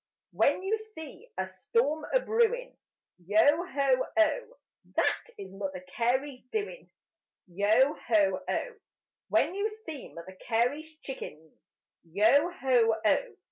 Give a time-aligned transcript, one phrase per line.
[0.31, 2.73] When you see a storm a brewin',
[3.23, 4.39] Yo ho oh!
[4.95, 6.89] That is Mother Carey's doin':
[7.45, 8.75] Yo ho oh!
[9.29, 11.53] When you see Mother Carey's chickens,
[12.03, 13.35] Yo ho oh!